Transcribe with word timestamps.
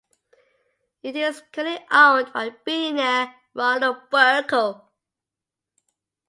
It 1.03 1.15
is 1.15 1.43
currently 1.51 1.85
owned 1.91 2.33
by 2.33 2.49
billionaire 2.65 3.35
Ronald 3.53 4.09
Burkle. 4.11 4.85